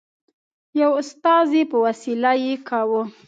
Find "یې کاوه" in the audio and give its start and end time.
2.45-3.01